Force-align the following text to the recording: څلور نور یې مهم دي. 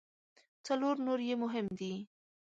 څلور 0.65 0.95
نور 1.05 1.19
یې 1.27 1.35
مهم 1.43 1.67
دي. 1.79 1.93